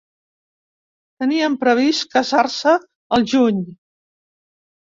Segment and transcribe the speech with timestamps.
[1.23, 2.73] Tenien previst casar-se
[3.19, 3.61] al juny.